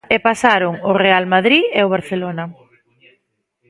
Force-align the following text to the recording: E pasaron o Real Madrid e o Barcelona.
E 0.15 0.17
pasaron 0.27 0.73
o 0.89 0.91
Real 1.05 1.25
Madrid 1.33 1.63
e 1.79 1.81
o 1.87 1.91
Barcelona. 1.95 2.43